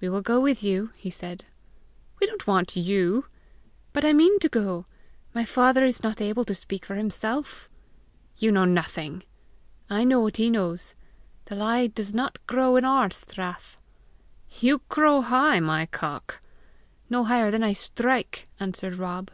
[0.00, 1.44] "We will go with you," he said.
[2.20, 3.26] "We don't want YOU!"
[3.92, 4.86] "But I mean to go!
[5.34, 7.68] My father is not able to speak for himself!"
[8.36, 9.24] "You know nothing."
[9.90, 10.94] "I know what he knows.
[11.46, 13.78] The lie does not grow in our strath."
[14.60, 16.40] "You crow high, my cock!"
[17.10, 19.28] "No higher than I strike," answered Rob.